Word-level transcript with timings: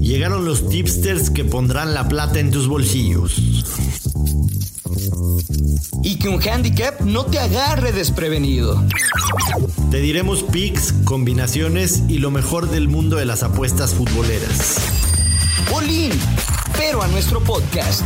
Llegaron 0.00 0.44
los 0.44 0.68
tipsters 0.68 1.30
que 1.30 1.44
pondrán 1.44 1.94
la 1.94 2.08
plata 2.08 2.38
en 2.38 2.50
tus 2.50 2.68
bolsillos. 2.68 3.38
Y 6.02 6.18
que 6.18 6.28
un 6.28 6.40
handicap 6.40 7.00
no 7.00 7.26
te 7.26 7.38
agarre 7.38 7.92
desprevenido. 7.92 8.84
Te 9.90 9.98
diremos 9.98 10.42
picks, 10.44 10.92
combinaciones 11.04 12.02
y 12.08 12.18
lo 12.18 12.30
mejor 12.30 12.70
del 12.70 12.88
mundo 12.88 13.16
de 13.16 13.24
las 13.24 13.42
apuestas 13.42 13.94
futboleras. 13.94 14.76
Olin, 15.74 16.12
pero 16.76 17.02
a 17.02 17.08
nuestro 17.08 17.42
podcast. 17.42 18.02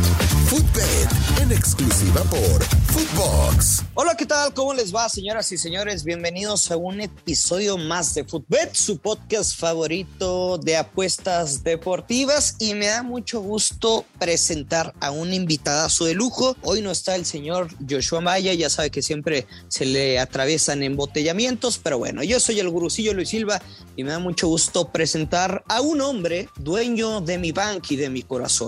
Footbet, 0.47 1.09
en 1.41 1.51
exclusiva 1.51 2.21
por 2.23 2.63
Footbox. 2.63 3.83
Hola, 3.93 4.15
¿qué 4.17 4.25
tal? 4.25 4.53
¿Cómo 4.53 4.73
les 4.73 4.93
va, 4.93 5.07
señoras 5.07 5.51
y 5.51 5.57
señores? 5.57 6.03
Bienvenidos 6.03 6.71
a 6.71 6.77
un 6.77 6.99
episodio 6.99 7.77
más 7.77 8.13
de 8.13 8.25
Footbet, 8.25 8.73
su 8.73 8.97
podcast 8.97 9.57
favorito 9.57 10.57
de 10.57 10.77
apuestas 10.77 11.63
deportivas. 11.63 12.55
Y 12.59 12.73
me 12.73 12.87
da 12.87 13.03
mucho 13.03 13.41
gusto 13.41 14.05
presentar 14.19 14.93
a 14.99 15.11
un 15.11 15.33
invitadazo 15.33 16.05
de 16.05 16.13
lujo. 16.13 16.57
Hoy 16.63 16.81
no 16.81 16.91
está 16.91 17.15
el 17.15 17.25
señor 17.25 17.69
Joshua 17.89 18.19
Maya, 18.19 18.53
ya 18.53 18.69
sabe 18.69 18.91
que 18.91 19.01
siempre 19.01 19.47
se 19.69 19.85
le 19.85 20.19
atraviesan 20.19 20.83
embotellamientos, 20.83 21.77
pero 21.77 21.97
bueno, 21.97 22.23
yo 22.23 22.39
soy 22.39 22.59
el 22.59 22.69
gurucillo 22.69 23.13
Luis 23.13 23.29
Silva 23.29 23.61
y 23.95 24.03
me 24.03 24.11
da 24.11 24.19
mucho 24.19 24.47
gusto 24.47 24.89
presentar 24.89 25.63
a 25.67 25.81
un 25.81 26.01
hombre 26.01 26.49
dueño 26.57 27.21
de 27.21 27.37
mi 27.37 27.51
bank 27.51 27.91
y 27.91 27.95
de 27.95 28.09
mi 28.09 28.23
corazón. 28.23 28.60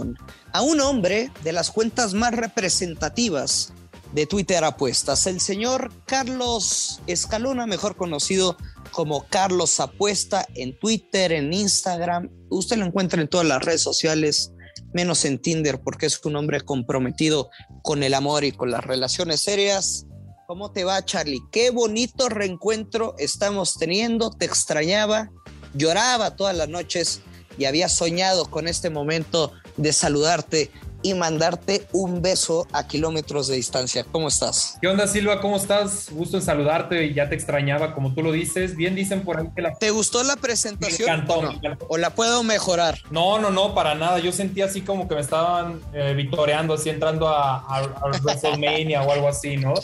A 0.51 0.61
un 0.61 0.81
hombre 0.81 1.31
de 1.43 1.51
las 1.51 1.69
cuentas 1.69 2.13
más 2.13 2.33
representativas 2.33 3.73
de 4.13 4.25
Twitter 4.25 4.63
Apuestas, 4.63 5.27
el 5.27 5.39
señor 5.39 5.91
Carlos 6.05 7.01
Escalona, 7.05 7.67
mejor 7.67 7.95
conocido 7.95 8.57
como 8.91 9.27
Carlos 9.27 9.79
Apuesta 9.79 10.47
en 10.55 10.77
Twitter, 10.79 11.31
en 11.31 11.53
Instagram. 11.53 12.29
Usted 12.49 12.77
lo 12.77 12.85
encuentra 12.85 13.21
en 13.21 13.27
todas 13.27 13.45
las 13.45 13.63
redes 13.63 13.81
sociales, 13.81 14.51
menos 14.93 15.25
en 15.25 15.39
Tinder, 15.39 15.79
porque 15.81 16.07
es 16.07 16.19
un 16.25 16.35
hombre 16.35 16.61
comprometido 16.61 17.49
con 17.83 18.01
el 18.01 18.13
amor 18.13 18.43
y 18.43 18.51
con 18.51 18.71
las 18.71 18.83
relaciones 18.83 19.41
serias. 19.41 20.05
¿Cómo 20.47 20.71
te 20.71 20.83
va, 20.83 21.05
Charlie? 21.05 21.41
Qué 21.51 21.69
bonito 21.69 22.29
reencuentro 22.29 23.15
estamos 23.17 23.75
teniendo. 23.77 24.31
Te 24.31 24.45
extrañaba, 24.45 25.31
lloraba 25.73 26.35
todas 26.35 26.55
las 26.55 26.69
noches 26.69 27.21
y 27.57 27.65
había 27.65 27.89
soñado 27.89 28.49
con 28.49 28.67
este 28.67 28.89
momento 28.89 29.53
de 29.77 29.93
saludarte 29.93 30.71
y 31.03 31.13
mandarte 31.13 31.85
un 31.91 32.21
beso 32.21 32.65
a 32.71 32.87
kilómetros 32.87 33.47
de 33.47 33.57
distancia. 33.57 34.05
¿Cómo 34.11 34.29
estás? 34.29 34.77
¿Qué 34.81 34.87
onda, 34.87 35.05
Silva? 35.05 35.41
¿Cómo 35.41 35.57
estás? 35.57 36.07
Gusto 36.11 36.37
en 36.37 36.43
saludarte 36.43 37.05
y 37.05 37.13
ya 37.13 37.29
te 37.29 37.35
extrañaba, 37.35 37.93
como 37.93 38.13
tú 38.13 38.23
lo 38.23 38.31
dices. 38.31 38.75
Bien 38.75 38.95
dicen 38.95 39.21
por 39.21 39.37
ahí 39.37 39.47
que 39.53 39.61
la... 39.61 39.75
¿Te 39.75 39.91
gustó 39.91 40.23
la 40.23 40.37
presentación? 40.37 41.09
Me 41.09 41.13
encantó, 41.15 41.33
¿O, 41.33 41.41
no? 41.41 41.49
me 41.49 41.57
encantó. 41.57 41.85
¿O 41.89 41.97
la 41.97 42.09
puedo 42.11 42.43
mejorar? 42.43 42.99
No, 43.11 43.37
no, 43.37 43.51
no, 43.51 43.75
para 43.75 43.95
nada. 43.95 44.19
Yo 44.19 44.31
sentí 44.31 44.61
así 44.61 44.81
como 44.81 45.07
que 45.07 45.15
me 45.15 45.21
estaban 45.21 45.81
eh, 45.93 46.13
victoreando, 46.15 46.73
así 46.73 46.89
entrando 46.89 47.27
a, 47.27 47.57
a, 47.59 47.79
a 47.79 48.11
WrestleMania 48.23 49.03
o 49.03 49.11
algo 49.11 49.27
así, 49.27 49.57
¿no? 49.57 49.73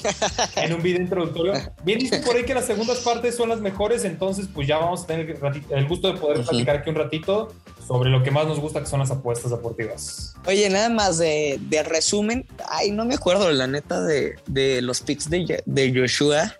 En 0.55 0.73
un 0.73 0.81
video 0.81 1.01
introductorio. 1.01 1.53
Bien 1.83 1.99
dicen 1.99 2.23
por 2.23 2.35
ahí 2.35 2.43
que 2.43 2.53
las 2.53 2.65
segundas 2.65 2.99
partes 2.99 3.35
son 3.35 3.49
las 3.49 3.59
mejores, 3.59 4.05
entonces 4.05 4.47
pues 4.53 4.67
ya 4.67 4.77
vamos 4.77 5.03
a 5.03 5.07
tener 5.07 5.37
el, 5.69 5.87
gusto 5.87 6.13
de 6.13 6.19
poder 6.19 6.43
platicar 6.43 6.77
aquí 6.77 6.89
un 6.89 6.95
ratito 6.95 7.53
sobre 7.89 8.11
lo 8.11 8.21
que 8.21 8.29
más 8.29 8.45
nos 8.45 8.59
gusta, 8.59 8.81
que 8.81 8.85
son 8.85 8.99
las 8.99 9.09
apuestas 9.09 9.49
deportivas. 9.49 10.35
Oye, 10.45 10.69
nada 10.69 10.89
más 10.89 11.17
de, 11.17 11.59
de 11.59 11.81
resumen. 11.81 12.45
Ay, 12.69 12.91
no 12.91 13.03
me 13.03 13.15
acuerdo, 13.15 13.49
la 13.49 13.65
neta, 13.65 13.99
de, 13.99 14.35
de 14.45 14.83
los 14.83 15.01
picks 15.01 15.27
de, 15.27 15.63
de 15.65 15.93
Joshua 15.99 16.55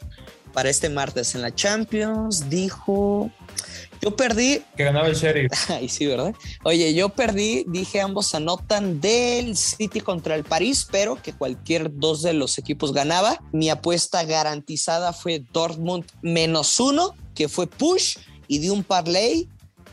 para 0.54 0.72
este 0.72 0.90
martes 0.90 1.36
en 1.36 1.44
la 1.44 1.54
Champions. 1.54 2.50
Dijo. 2.50 3.30
Yo 4.02 4.16
perdí 4.16 4.64
Que 4.76 4.86
ganaba 4.86 5.08
el 5.08 5.14
Sheriff. 5.14 5.52
Ay, 5.70 5.88
sí, 5.88 6.08
¿verdad? 6.08 6.34
Oye, 6.64 6.96
yo 6.96 7.10
perdí, 7.10 7.64
dije 7.68 8.02
ambos 8.02 8.34
anotan 8.34 9.00
del 9.00 9.56
City 9.56 10.02
contra 10.02 10.34
el 10.34 10.44
París, 10.44 10.88
pero 10.90 11.22
que 11.22 11.34
cualquier 11.34 11.96
dos 11.96 12.24
de 12.24 12.34
los 12.34 12.58
equipos 12.58 12.92
ganaba. 12.92 13.40
Mi 13.52 13.70
apuesta 13.70 14.24
garantizada 14.24 15.14
fue 15.14 15.44
Dortmund 15.54 16.06
menos 16.24 16.80
uno, 16.80 17.14
que 17.36 17.48
fue 17.48 17.68
push, 17.68 18.18
y 18.48 18.58
di 18.58 18.70
un 18.70 18.84
parlay 18.84 19.48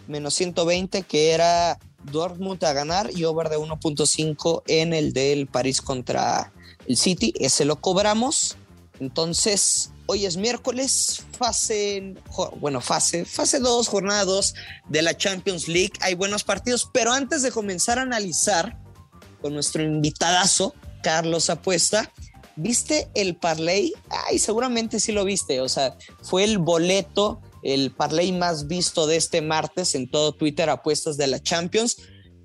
menos 0.09 0.35
120, 0.35 1.03
que 1.03 1.33
era 1.33 1.79
Dortmund 2.05 2.63
a 2.65 2.73
ganar 2.73 3.11
y 3.15 3.25
over 3.25 3.49
de 3.49 3.59
1.5 3.59 4.63
en 4.67 4.95
el 4.95 5.13
del 5.13 5.47
París 5.47 5.81
contra 5.81 6.53
el 6.87 6.97
City. 6.97 7.33
Ese 7.39 7.65
lo 7.65 7.81
cobramos. 7.81 8.57
Entonces, 9.01 9.91
hoy 10.07 10.25
es 10.25 10.37
miércoles, 10.37 11.25
fase, 11.37 12.15
bueno, 12.61 12.81
fase, 12.81 13.25
fase 13.25 13.59
2, 13.59 13.89
jornada 13.89 14.25
2 14.25 14.55
de 14.89 15.03
la 15.03 15.17
Champions 15.17 15.69
League. 15.69 15.93
Hay 16.01 16.15
buenos 16.15 16.45
partidos, 16.45 16.89
pero 16.93 17.13
antes 17.13 17.43
de 17.43 17.53
comenzar 17.53 17.99
a 17.99 18.03
analizar 18.03 18.81
con 19.43 19.53
nuestro 19.53 19.83
invitadazo, 19.83 20.75
Carlos 21.03 21.51
Apuesta, 21.51 22.11
¿viste 22.57 23.09
el 23.15 23.37
parlay? 23.37 23.93
Ay, 24.09 24.39
seguramente 24.39 24.99
sí 24.99 25.13
lo 25.13 25.25
viste, 25.25 25.61
o 25.61 25.69
sea, 25.69 25.97
fue 26.23 26.45
el 26.45 26.59
boleto, 26.59 27.41
el 27.63 27.91
parlay 27.93 28.33
más 28.33 28.67
visto 28.67 29.07
de 29.07 29.17
este 29.17 29.43
martes 29.43 29.95
en 29.95 30.11
todo 30.11 30.33
Twitter 30.33 30.69
Apuestas 30.71 31.17
de 31.17 31.27
la 31.27 31.41
Champions. 31.43 31.97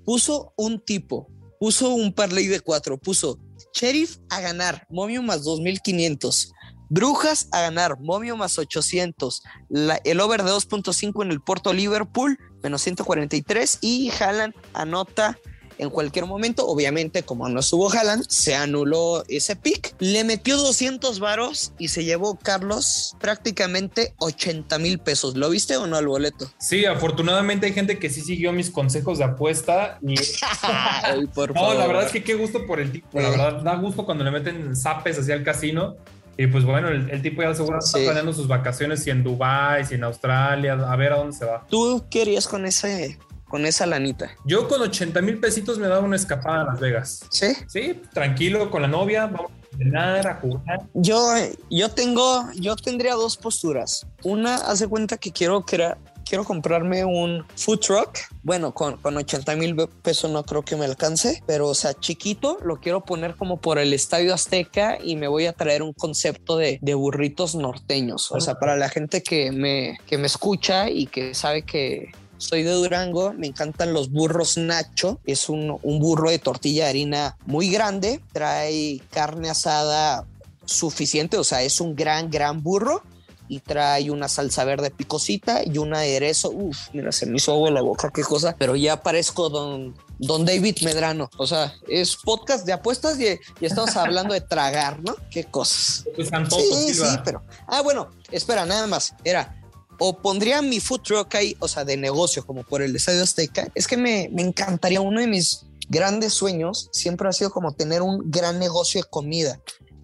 Puso 0.04 0.52
un 0.56 0.80
tipo, 0.84 1.28
puso 1.60 1.94
un 1.94 2.12
parlay 2.12 2.46
de 2.48 2.60
cuatro, 2.60 2.98
puso 2.98 3.38
Sheriff 3.74 4.18
a 4.30 4.40
ganar, 4.40 4.86
momio 4.90 5.22
más 5.22 5.44
2500. 5.44 6.52
Brujas 6.90 7.48
a 7.52 7.62
ganar, 7.62 7.98
momio 8.00 8.36
más 8.36 8.58
800. 8.58 9.42
La- 9.70 10.00
el 10.04 10.20
over 10.20 10.42
de 10.42 10.50
2.5 10.50 11.22
en 11.22 11.30
el 11.30 11.40
Porto 11.40 11.72
Liverpool, 11.72 12.36
menos 12.62 12.82
143. 12.82 13.78
Y 13.80 14.10
Haaland 14.10 14.54
anota 14.74 15.38
en 15.82 15.90
cualquier 15.90 16.26
momento. 16.26 16.66
Obviamente, 16.66 17.22
como 17.22 17.48
no 17.48 17.60
estuvo 17.60 17.92
Haaland, 17.92 18.24
se 18.28 18.54
anuló 18.54 19.24
ese 19.28 19.56
pick. 19.56 19.94
Le 19.98 20.24
metió 20.24 20.56
200 20.56 21.20
varos 21.20 21.72
y 21.78 21.88
se 21.88 22.04
llevó 22.04 22.36
Carlos 22.36 23.16
prácticamente 23.20 24.14
80 24.18 24.78
mil 24.78 24.98
pesos. 24.98 25.36
¿Lo 25.36 25.50
viste 25.50 25.76
o 25.76 25.86
no 25.86 25.96
al 25.96 26.06
boleto? 26.06 26.50
Sí, 26.58 26.84
afortunadamente 26.86 27.66
hay 27.66 27.72
gente 27.72 27.98
que 27.98 28.08
sí 28.10 28.20
siguió 28.22 28.52
mis 28.52 28.70
consejos 28.70 29.18
de 29.18 29.24
apuesta 29.24 29.98
y 30.02 30.14
Ay, 30.62 31.26
por 31.34 31.54
No, 31.54 31.60
favor. 31.60 31.76
la 31.76 31.86
verdad 31.86 32.06
es 32.06 32.12
que 32.12 32.22
qué 32.24 32.34
gusto 32.34 32.66
por 32.66 32.80
el 32.80 32.92
tipo. 32.92 33.20
La 33.20 33.30
verdad, 33.30 33.62
da 33.62 33.74
gusto 33.76 34.04
cuando 34.04 34.24
le 34.24 34.30
meten 34.30 34.74
zapes 34.76 35.18
hacia 35.18 35.34
el 35.34 35.44
casino. 35.44 35.96
Y 36.38 36.46
pues 36.46 36.64
bueno, 36.64 36.88
el, 36.88 37.10
el 37.10 37.20
tipo 37.20 37.42
ya 37.42 37.54
seguro 37.54 37.78
está 37.78 37.98
planeando 37.98 38.32
sus 38.32 38.48
vacaciones, 38.48 39.02
si 39.02 39.10
en 39.10 39.22
Dubái, 39.22 39.84
si 39.84 39.94
en 39.96 40.04
Australia, 40.04 40.72
a 40.72 40.96
ver 40.96 41.12
a 41.12 41.16
dónde 41.18 41.36
se 41.36 41.44
va. 41.44 41.66
¿Tú 41.68 42.04
querías 42.08 42.48
con 42.48 42.64
ese, 42.64 43.18
con 43.52 43.66
esa 43.66 43.84
lanita? 43.84 44.30
Yo 44.46 44.66
con 44.66 44.80
80 44.80 45.20
mil 45.20 45.38
pesitos 45.38 45.76
me 45.76 45.86
daba 45.86 46.00
una 46.00 46.16
escapada 46.16 46.62
a 46.62 46.64
Las 46.64 46.80
Vegas. 46.80 47.20
¿Sí? 47.28 47.48
Sí, 47.66 48.00
tranquilo, 48.14 48.70
con 48.70 48.80
la 48.80 48.88
novia, 48.88 49.26
vamos 49.26 49.52
a 49.74 49.76
cenar, 49.76 50.26
a 50.26 50.34
jugar. 50.36 50.80
Yo, 50.94 51.34
yo 51.68 51.90
tengo, 51.90 52.46
yo 52.54 52.76
tendría 52.76 53.12
dos 53.12 53.36
posturas. 53.36 54.06
Una, 54.22 54.54
hace 54.54 54.88
cuenta 54.88 55.18
que 55.18 55.32
quiero 55.32 55.66
crear, 55.66 55.98
quiero 56.24 56.44
comprarme 56.44 57.04
un 57.04 57.44
food 57.54 57.80
truck. 57.80 58.20
Bueno, 58.42 58.72
con, 58.72 58.96
con 58.96 59.18
80 59.18 59.54
mil 59.56 59.76
pesos 60.00 60.30
no 60.30 60.44
creo 60.44 60.62
que 60.62 60.76
me 60.76 60.86
alcance, 60.86 61.42
pero 61.46 61.68
o 61.68 61.74
sea, 61.74 61.92
chiquito, 61.92 62.56
lo 62.64 62.80
quiero 62.80 63.04
poner 63.04 63.36
como 63.36 63.60
por 63.60 63.78
el 63.78 63.92
Estadio 63.92 64.32
Azteca 64.32 64.96
y 64.98 65.16
me 65.16 65.28
voy 65.28 65.44
a 65.44 65.52
traer 65.52 65.82
un 65.82 65.92
concepto 65.92 66.56
de, 66.56 66.78
de 66.80 66.94
burritos 66.94 67.54
norteños. 67.54 68.32
O 68.32 68.40
sea, 68.40 68.54
para 68.54 68.76
la 68.76 68.88
gente 68.88 69.22
que 69.22 69.52
me, 69.52 69.98
que 70.06 70.16
me 70.16 70.26
escucha 70.26 70.88
y 70.88 71.04
que 71.04 71.34
sabe 71.34 71.66
que 71.66 72.12
soy 72.42 72.64
de 72.64 72.72
Durango, 72.72 73.32
me 73.32 73.46
encantan 73.46 73.92
los 73.92 74.10
burros 74.10 74.56
Nacho. 74.56 75.20
Es 75.24 75.48
un, 75.48 75.78
un 75.82 75.98
burro 76.00 76.30
de 76.30 76.38
tortilla 76.38 76.84
de 76.84 76.90
harina 76.90 77.36
muy 77.46 77.70
grande, 77.70 78.20
trae 78.32 79.00
carne 79.10 79.48
asada 79.48 80.26
suficiente, 80.64 81.38
o 81.38 81.44
sea, 81.44 81.62
es 81.62 81.80
un 81.80 81.94
gran, 81.94 82.30
gran 82.30 82.62
burro 82.62 83.02
y 83.48 83.60
trae 83.60 84.10
una 84.10 84.28
salsa 84.28 84.64
verde 84.64 84.90
picosita 84.90 85.62
y 85.64 85.78
un 85.78 85.94
aderezo. 85.94 86.50
Uf, 86.50 86.88
mira, 86.92 87.12
se 87.12 87.26
me 87.26 87.36
hizo 87.36 87.52
agua 87.52 87.70
la 87.70 87.82
boca, 87.82 88.10
qué 88.10 88.22
cosa. 88.22 88.56
Pero 88.58 88.76
ya 88.76 89.02
parezco 89.02 89.50
don, 89.50 89.94
don 90.18 90.44
David 90.44 90.78
Medrano. 90.82 91.28
O 91.36 91.46
sea, 91.46 91.74
es 91.86 92.16
podcast 92.16 92.64
de 92.64 92.72
apuestas 92.72 93.20
y, 93.20 93.26
y 93.60 93.66
estamos 93.66 93.94
hablando 93.96 94.32
de 94.32 94.40
tragar, 94.40 95.00
¿no? 95.02 95.16
Qué 95.30 95.44
cosas. 95.44 96.04
Pues 96.16 96.30
Sí, 96.48 96.94
sí, 96.94 97.18
pero. 97.24 97.42
Ah, 97.66 97.82
bueno, 97.82 98.10
espera, 98.30 98.64
nada 98.64 98.86
más. 98.86 99.14
Era. 99.22 99.61
O 99.98 100.18
pondría 100.18 100.62
mi 100.62 100.80
food 100.80 101.02
truck 101.02 101.34
ahí, 101.34 101.56
o 101.60 101.68
sea, 101.68 101.84
de 101.84 101.96
negocio, 101.96 102.44
como 102.44 102.64
por 102.64 102.82
el 102.82 102.96
Estadio 102.96 103.22
Azteca. 103.22 103.70
Es 103.74 103.86
que 103.86 103.96
me, 103.96 104.28
me 104.32 104.42
encantaría. 104.42 105.00
Uno 105.00 105.20
de 105.20 105.26
mis 105.26 105.66
grandes 105.88 106.32
sueños 106.32 106.88
siempre 106.92 107.28
ha 107.28 107.32
sido 107.32 107.50
como 107.50 107.72
tener 107.72 108.02
un 108.02 108.30
gran 108.30 108.58
negocio 108.58 109.00
de 109.00 109.08
comida. 109.08 109.60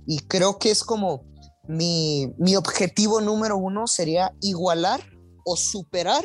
Y 0.07 0.21
creo 0.21 0.59
que 0.59 0.71
es 0.71 0.85
como 0.85 1.25
mi, 1.69 2.33
mi 2.39 2.57
objetivo 2.57 3.21
número 3.21 3.57
uno 3.57 3.87
sería 3.87 4.33
igualar 4.41 5.01
o 5.45 5.57
superar 5.57 6.25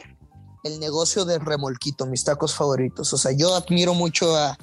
el 0.64 0.80
negocio 0.80 1.26
del 1.26 1.42
remolquito, 1.42 2.06
mis 2.06 2.24
tacos 2.24 2.56
favoritos. 2.56 3.12
O 3.14 3.18
sea, 3.18 3.32
yo 3.34 3.56
admiro 3.56 3.94
mucho 3.94 4.36
a. 4.36 4.58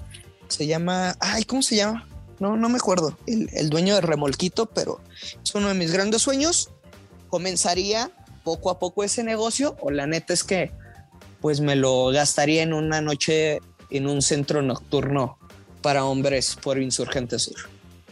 Se 0.49 0.67
llama. 0.67 1.17
Ay, 1.21 1.45
¿cómo 1.45 1.63
se 1.63 1.77
llama? 1.77 2.09
No, 2.39 2.57
no 2.57 2.69
me 2.69 2.79
acuerdo. 2.79 3.17
El, 3.27 3.51
el 3.53 3.71
dueño 3.71 3.95
del 3.95 4.05
remolquito, 4.05 4.67
pero 4.67 5.01
es 5.45 5.55
uno 5.55 5.69
de 5.69 5.75
mis 5.75 5.93
grandes 5.93 6.23
sueños. 6.23 6.71
Comenzaría 7.29 8.11
poco 8.51 8.71
a 8.71 8.81
poco 8.81 9.05
ese 9.05 9.23
negocio, 9.23 9.77
o 9.81 9.93
la 9.93 10.09
neta 10.09 10.33
es 10.33 10.43
que 10.43 10.73
pues 11.41 11.61
me 11.61 11.77
lo 11.77 12.07
gastaría 12.07 12.65
en 12.65 12.73
una 12.73 13.01
noche 13.01 13.61
en 13.91 14.09
un 14.09 14.23
centro 14.23 14.61
nocturno 14.61 15.39
para 15.83 16.05
hombres 16.05 16.57
por 16.61 16.83
Insurgente 16.83 17.39
Sur 17.39 17.55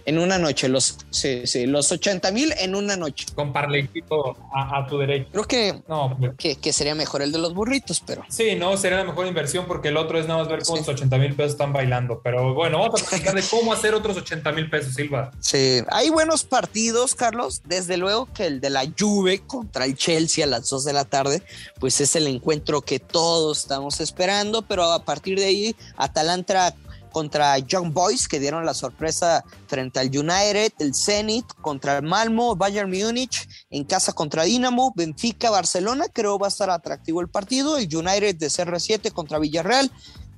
en 0.09 0.19
una 0.19 0.39
noche, 0.39 0.71
los, 0.71 0.97
sí, 1.11 1.47
sí, 1.47 1.67
los 1.67 1.93
80 1.93 2.33
mil 2.33 2.55
en 2.59 2.75
una 2.75 2.97
noche. 2.97 3.27
Con 3.35 3.53
parleycito 3.53 4.39
a, 4.55 4.79
a, 4.79 4.87
tu 4.87 4.97
derecho. 4.97 5.29
Creo 5.33 5.45
que, 5.45 5.83
no, 5.87 6.17
pues, 6.19 6.33
que, 6.39 6.57
que, 6.57 6.73
sería 6.73 6.95
mejor 6.95 7.21
el 7.21 7.31
de 7.31 7.37
los 7.37 7.53
burritos, 7.53 8.03
pero. 8.07 8.25
Sí, 8.31 8.57
no, 8.57 8.75
sería 8.79 8.97
la 8.99 9.05
mejor 9.05 9.27
inversión 9.27 9.67
porque 9.67 9.89
el 9.89 9.99
otro 9.99 10.19
es 10.19 10.27
nada 10.27 10.41
más 10.41 10.49
ver 10.49 10.63
cómo 10.63 10.83
sí. 10.83 10.91
80 10.91 11.19
mil 11.19 11.35
pesos 11.35 11.53
están 11.53 11.75
bailando. 11.75 12.23
Pero 12.25 12.55
bueno, 12.55 12.79
vamos 12.79 13.03
a 13.03 13.07
platicar 13.07 13.35
de 13.35 13.43
cómo 13.43 13.71
hacer 13.71 13.93
otros 13.93 14.17
80 14.17 14.51
mil 14.53 14.71
pesos, 14.71 14.95
Silva. 14.95 15.31
Sí, 15.41 15.83
hay 15.89 16.09
buenos 16.09 16.43
partidos, 16.43 17.15
Carlos. 17.15 17.61
Desde 17.67 17.99
luego 17.99 18.33
que 18.33 18.47
el 18.47 18.63
de 18.63 18.71
la 18.71 18.85
Juve 18.99 19.41
contra 19.47 19.85
el 19.85 19.95
Chelsea 19.95 20.43
a 20.43 20.49
las 20.49 20.71
2 20.71 20.87
de 20.87 20.93
la 20.95 21.05
tarde, 21.05 21.43
pues 21.79 22.01
es 22.01 22.17
el 22.17 22.29
encuentro 22.29 22.81
que 22.81 22.99
todos 22.99 23.59
estamos 23.59 24.01
esperando, 24.01 24.63
pero 24.63 24.91
a 24.91 25.05
partir 25.05 25.39
de 25.39 25.45
ahí, 25.45 25.77
Atalanta 25.99 26.75
contra 27.19 27.59
Young 27.59 27.93
Boys, 27.93 28.29
que 28.29 28.39
dieron 28.39 28.65
la 28.65 28.75
sorpresa 28.75 29.45
frente 29.67 29.99
al 29.99 30.07
United, 30.07 30.73
el 30.79 30.95
Zenit 30.95 31.45
contra 31.61 31.97
el 31.97 32.05
Malmo, 32.05 32.55
Bayern 32.55 32.89
Múnich 32.89 33.49
en 33.71 33.83
casa 33.83 34.13
contra 34.13 34.45
Dinamo, 34.45 34.93
Benfica, 34.95 35.51
Barcelona, 35.51 36.05
creo 36.13 36.39
va 36.39 36.47
a 36.47 36.49
estar 36.49 36.71
atractivo 36.71 37.21
el 37.21 37.29
partido, 37.29 37.77
el 37.77 37.93
United 37.93 38.37
de 38.37 38.47
CR7 38.47 39.11
contra 39.11 39.41
Villarreal, 39.41 39.91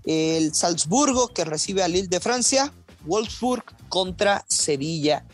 el 0.06 0.54
Salzburgo 0.54 1.28
que 1.28 1.44
recibe 1.44 1.82
al 1.82 1.92
Lille 1.92 2.08
de 2.08 2.18
Francia, 2.18 2.72
Wolfsburg 3.04 3.62
contra 3.90 4.42
Sevilla. 4.48 5.26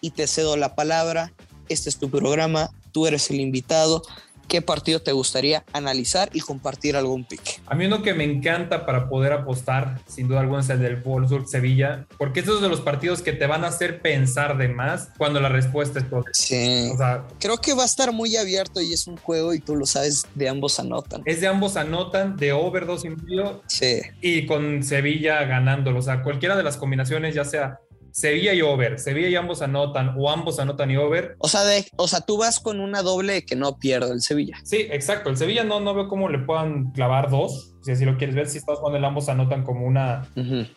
Y 0.00 0.12
te 0.12 0.28
cedo 0.28 0.56
la 0.56 0.76
palabra, 0.76 1.32
este 1.68 1.88
es 1.88 1.98
tu 1.98 2.10
programa, 2.10 2.70
tú 2.92 3.08
eres 3.08 3.28
el 3.30 3.40
invitado, 3.40 4.04
¿qué 4.48 4.62
partido 4.62 5.00
te 5.00 5.12
gustaría 5.12 5.64
analizar 5.72 6.30
y 6.32 6.40
compartir 6.40 6.96
algún 6.96 7.24
pick? 7.24 7.60
A 7.66 7.74
mí 7.74 7.86
uno 7.86 8.02
que 8.02 8.14
me 8.14 8.24
encanta 8.24 8.86
para 8.86 9.08
poder 9.08 9.32
apostar, 9.32 10.00
sin 10.06 10.28
duda 10.28 10.40
alguna, 10.40 10.60
es 10.60 10.70
el 10.70 10.80
del 10.80 10.96
Wolfsburg 10.96 11.48
Sevilla, 11.48 12.06
porque 12.18 12.40
estos 12.40 12.54
son 12.54 12.64
de 12.64 12.68
los 12.68 12.80
partidos 12.80 13.22
que 13.22 13.32
te 13.32 13.46
van 13.46 13.64
a 13.64 13.68
hacer 13.68 14.00
pensar 14.00 14.58
de 14.58 14.68
más 14.68 15.10
cuando 15.18 15.40
la 15.40 15.48
respuesta 15.48 15.98
es 15.98 16.08
todo. 16.08 16.24
Sí. 16.32 16.90
O 16.92 16.96
sea, 16.96 17.24
creo 17.38 17.58
que 17.58 17.74
va 17.74 17.82
a 17.82 17.86
estar 17.86 18.12
muy 18.12 18.36
abierto 18.36 18.80
y 18.80 18.92
es 18.92 19.06
un 19.06 19.16
juego 19.16 19.54
y 19.54 19.60
tú 19.60 19.76
lo 19.76 19.86
sabes, 19.86 20.26
de 20.34 20.48
ambos 20.48 20.78
anotan. 20.78 21.22
Es 21.24 21.40
de 21.40 21.46
ambos 21.46 21.76
anotan, 21.76 22.36
de 22.36 22.52
over 22.52 22.86
dos 22.86 23.04
y 23.04 23.10
medio. 23.10 23.62
Sí. 23.66 24.00
Y 24.20 24.46
con 24.46 24.82
Sevilla 24.82 25.42
ganándolo. 25.44 25.98
O 25.98 26.02
sea, 26.02 26.22
cualquiera 26.22 26.56
de 26.56 26.62
las 26.62 26.76
combinaciones, 26.76 27.34
ya 27.34 27.44
sea 27.44 27.80
Sevilla 28.12 28.52
y 28.52 28.62
over, 28.62 28.98
Sevilla 28.98 29.28
y 29.28 29.36
ambos 29.36 29.62
anotan 29.62 30.14
o 30.16 30.30
ambos 30.30 30.58
anotan 30.60 30.90
y 30.90 30.96
over. 30.96 31.36
O 31.38 31.48
sea, 31.48 31.64
de, 31.64 31.86
o 31.96 32.06
sea, 32.06 32.20
tú 32.20 32.36
vas 32.36 32.60
con 32.60 32.80
una 32.80 33.02
doble 33.02 33.44
que 33.44 33.56
no 33.56 33.78
pierde 33.78 34.12
el 34.12 34.20
Sevilla. 34.20 34.58
Sí, 34.64 34.86
exacto. 34.90 35.30
El 35.30 35.36
Sevilla 35.36 35.64
no, 35.64 35.80
no 35.80 35.94
veo 35.94 36.08
cómo 36.08 36.28
le 36.28 36.38
puedan 36.38 36.92
clavar 36.92 37.30
dos 37.30 37.71
si 37.82 37.90
así 37.92 38.04
lo 38.04 38.16
quieres 38.16 38.34
ver, 38.34 38.48
si 38.48 38.58
estás 38.58 38.78
con 38.78 38.94
el 38.94 39.04
ambos 39.04 39.28
anotan 39.28 39.64
como 39.64 39.86
una 39.86 40.26
uh 40.36 40.40
-huh. 40.40 40.68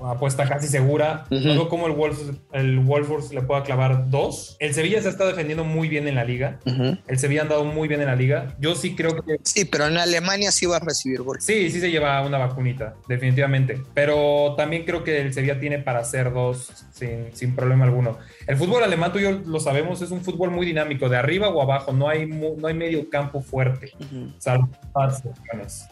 uh, 0.00 0.06
apuesta 0.06 0.48
casi 0.48 0.68
segura. 0.68 1.24
Uh 1.30 1.34
-huh. 1.34 1.44
No 1.46 1.54
veo 1.54 1.68
cómo 1.68 1.86
el 1.86 1.92
Wolves, 1.92 2.20
el 2.52 2.80
Wolfsburg 2.80 3.32
le 3.32 3.42
pueda 3.42 3.62
clavar 3.62 4.10
dos. 4.10 4.56
El 4.60 4.74
Sevilla 4.74 5.00
se 5.02 5.08
está 5.08 5.26
defendiendo 5.26 5.64
muy 5.64 5.88
bien 5.88 6.06
en 6.06 6.14
la 6.14 6.24
liga. 6.24 6.58
-huh. 6.64 6.98
El 7.06 7.18
Sevilla 7.18 7.40
ha 7.40 7.44
andado 7.44 7.64
muy 7.64 7.88
bien 7.88 8.00
en 8.00 8.06
la 8.06 8.16
liga. 8.16 8.54
Yo 8.60 8.74
sí 8.74 8.94
creo 8.94 9.16
que. 9.16 9.38
Sí, 9.42 9.64
pero 9.64 9.86
en 9.86 9.96
Alemania 9.96 10.52
sí 10.52 10.66
va 10.66 10.76
a 10.76 10.80
recibir 10.80 11.22
gol. 11.22 11.40
Sí, 11.40 11.70
sí 11.70 11.80
se 11.80 11.90
lleva 11.90 12.20
una 12.26 12.38
vacunita, 12.38 12.94
definitivamente. 13.08 13.82
Pero 13.94 14.54
también 14.56 14.84
creo 14.84 15.02
que 15.02 15.20
el 15.20 15.32
Sevilla 15.32 15.58
tiene 15.58 15.78
para 15.78 16.00
hacer 16.00 16.32
dos 16.32 16.86
sin, 16.92 17.34
sin 17.34 17.54
problema 17.56 17.84
alguno. 17.84 18.18
El 18.46 18.56
fútbol 18.56 18.82
alemán, 18.82 19.12
tú 19.12 19.18
y 19.18 19.22
yo 19.22 19.32
lo 19.32 19.60
sabemos, 19.60 20.02
es 20.02 20.10
un 20.10 20.22
fútbol 20.22 20.50
muy 20.50 20.66
dinámico, 20.66 21.08
de 21.08 21.16
arriba 21.16 21.48
o 21.48 21.62
abajo. 21.62 21.92
No 21.92 22.08
hay, 22.08 22.26
no 22.26 22.66
hay 22.66 22.74
medio 22.74 23.08
campo 23.08 23.40
fuerte. 23.40 23.92
Salvo 24.38 24.68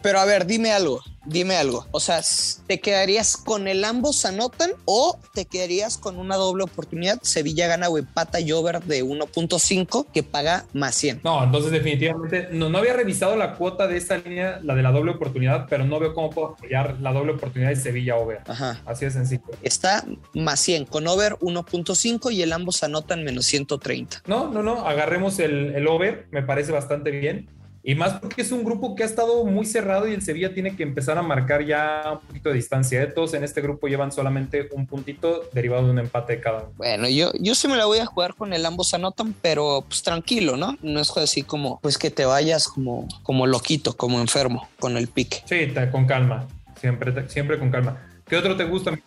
pero 0.03 0.19
a 0.19 0.25
ver, 0.25 0.47
dime 0.47 0.57
algo, 0.66 1.00
dime 1.25 1.56
algo. 1.56 1.87
O 1.90 2.00
sea, 2.00 2.20
¿te 2.66 2.81
quedarías 2.81 3.37
con 3.37 3.69
el 3.69 3.84
ambos 3.84 4.25
anotan 4.25 4.72
o 4.84 5.19
te 5.34 5.44
quedarías 5.44 5.96
con 5.96 6.19
una 6.19 6.37
doble 6.37 6.64
oportunidad? 6.64 7.20
Sevilla 7.22 7.66
gana 7.66 7.88
o 7.88 7.99
empata 7.99 8.40
y 8.40 8.52
over 8.52 8.82
de 8.82 9.05
1.5 9.05 10.06
que 10.12 10.22
paga 10.22 10.66
más 10.72 10.94
100. 10.96 11.20
No, 11.22 11.43
entonces 11.44 11.70
definitivamente 11.70 12.49
no, 12.50 12.69
no 12.69 12.78
había 12.78 12.94
revisado 12.94 13.37
la 13.37 13.55
cuota 13.55 13.87
de 13.87 13.96
esta 13.96 14.19
línea, 14.19 14.60
la 14.62 14.75
de 14.75 14.82
la 14.82 14.90
doble 14.90 15.12
oportunidad, 15.12 15.66
pero 15.69 15.84
no 15.84 16.00
veo 16.00 16.14
cómo 16.14 16.31
puedo 16.31 16.49
apoyar 16.49 16.96
la 17.00 17.12
doble 17.12 17.32
oportunidad 17.32 17.70
de 17.70 17.76
Sevilla 17.76 18.16
over. 18.16 18.40
Ajá. 18.46 18.82
Así 18.84 19.04
de 19.04 19.11
sencillo. 19.11 19.43
Está 19.62 20.04
más 20.34 20.61
100 20.61 20.87
con 20.87 21.06
over 21.06 21.34
1.5 21.37 22.32
y 22.32 22.43
el 22.43 22.52
ambos 22.52 22.82
anotan 22.82 23.25
menos 23.25 23.46
130. 23.46 24.22
No, 24.26 24.50
no, 24.50 24.62
no, 24.62 24.87
agarremos 24.87 25.38
el, 25.38 25.75
el 25.75 25.87
over, 25.87 26.26
me 26.31 26.43
parece 26.43 26.72
bastante 26.72 27.11
bien. 27.11 27.57
Y 27.82 27.94
más 27.94 28.19
porque 28.20 28.42
es 28.42 28.52
un 28.52 28.64
grupo 28.64 28.94
que 28.94 29.02
ha 29.02 29.06
estado 29.06 29.44
muy 29.44 29.64
cerrado 29.64 30.08
y 30.08 30.12
el 30.12 30.22
Sevilla 30.22 30.52
tiene 30.52 30.76
que 30.76 30.82
empezar 30.82 31.16
a 31.16 31.22
marcar 31.22 31.64
ya 31.64 32.02
un 32.12 32.26
poquito 32.26 32.48
de 32.50 32.56
distancia. 32.56 33.02
¿eh? 33.02 33.06
Todos 33.06 33.34
en 33.34 33.44
este 33.44 33.60
grupo 33.60 33.86
llevan 33.86 34.12
solamente 34.12 34.69
un 34.72 34.86
puntito 34.86 35.48
derivado 35.52 35.84
de 35.84 35.90
un 35.92 35.98
empate 35.98 36.34
de 36.34 36.40
cada 36.40 36.58
uno. 36.58 36.72
Bueno, 36.76 37.08
yo, 37.08 37.32
yo 37.40 37.54
sí 37.54 37.69
me 37.69 37.76
la 37.76 37.86
voy 37.86 37.98
a 37.98 38.06
jugar 38.06 38.34
con 38.34 38.52
el 38.52 38.66
ambos 38.66 38.92
anotan, 38.94 39.34
pero 39.40 39.84
pues 39.86 40.02
tranquilo, 40.02 40.56
¿no? 40.56 40.76
No 40.82 41.00
es 41.00 41.16
así 41.16 41.42
como, 41.42 41.80
pues 41.80 41.98
que 41.98 42.10
te 42.10 42.25
vayas 42.25 42.69
como, 42.69 43.06
como 43.22 43.46
loquito, 43.46 43.96
como 43.96 44.20
enfermo 44.20 44.69
con 44.78 44.96
el 44.96 45.08
pique. 45.08 45.42
Sí, 45.46 45.72
con 45.92 46.06
calma, 46.06 46.46
siempre, 46.80 47.28
siempre 47.28 47.58
con 47.58 47.70
calma. 47.70 47.98
¿Qué 48.28 48.36
otro 48.36 48.56
te 48.56 48.64
gusta, 48.64 48.90
mi 48.90 48.98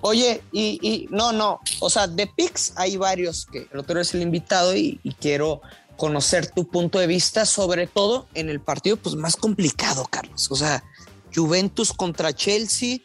Oye, 0.00 0.42
y, 0.50 0.78
y, 0.82 1.06
no, 1.10 1.32
no, 1.32 1.60
o 1.78 1.88
sea, 1.88 2.08
de 2.08 2.26
picks 2.26 2.72
hay 2.76 2.96
varios 2.96 3.46
que 3.46 3.68
el 3.72 3.78
otro 3.78 4.00
es 4.00 4.12
el 4.12 4.22
invitado 4.22 4.74
y, 4.74 4.98
y 5.04 5.12
quiero 5.12 5.62
conocer 5.96 6.46
tu 6.50 6.68
punto 6.68 6.98
de 6.98 7.06
vista, 7.06 7.46
sobre 7.46 7.86
todo 7.86 8.26
en 8.34 8.48
el 8.48 8.60
partido 8.60 8.96
pues 8.96 9.14
más 9.14 9.36
complicado, 9.36 10.06
Carlos. 10.10 10.50
O 10.50 10.56
sea, 10.56 10.84
Juventus 11.34 11.92
contra 11.92 12.32
Chelsea, 12.32 12.98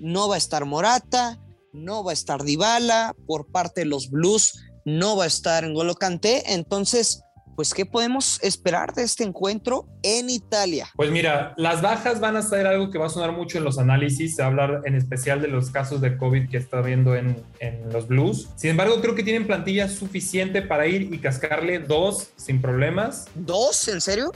no 0.00 0.28
va 0.28 0.36
a 0.36 0.38
estar 0.38 0.64
Morata, 0.64 1.40
no 1.72 2.04
va 2.04 2.12
a 2.12 2.14
estar 2.14 2.44
Dybala, 2.44 3.14
por 3.26 3.46
parte 3.46 3.82
de 3.82 3.86
los 3.86 4.10
Blues 4.10 4.54
no 4.84 5.16
va 5.16 5.24
a 5.24 5.28
estar 5.28 5.66
N'Golo 5.66 5.94
Kanté, 5.94 6.52
entonces 6.52 7.23
pues 7.54 7.74
¿qué 7.74 7.86
podemos 7.86 8.42
esperar 8.42 8.94
de 8.94 9.02
este 9.02 9.24
encuentro 9.24 9.86
en 10.02 10.30
Italia? 10.30 10.88
Pues 10.96 11.10
mira, 11.10 11.54
las 11.56 11.82
bajas 11.82 12.20
van 12.20 12.36
a 12.36 12.42
ser 12.42 12.66
algo 12.66 12.90
que 12.90 12.98
va 12.98 13.06
a 13.06 13.10
sonar 13.10 13.32
mucho 13.32 13.58
en 13.58 13.64
los 13.64 13.78
análisis, 13.78 14.38
hablar 14.40 14.82
en 14.84 14.94
especial 14.94 15.40
de 15.40 15.48
los 15.48 15.70
casos 15.70 16.00
de 16.00 16.16
COVID 16.16 16.48
que 16.48 16.56
está 16.56 16.80
viendo 16.80 17.14
en, 17.16 17.42
en 17.60 17.92
los 17.92 18.08
Blues. 18.08 18.48
Sin 18.56 18.70
embargo, 18.70 19.00
creo 19.00 19.14
que 19.14 19.22
tienen 19.22 19.46
plantilla 19.46 19.88
suficiente 19.88 20.62
para 20.62 20.86
ir 20.86 21.12
y 21.14 21.18
cascarle 21.18 21.78
dos 21.78 22.30
sin 22.36 22.60
problemas. 22.60 23.26
¿Dos? 23.34 23.88
¿En 23.88 24.00
serio? 24.00 24.32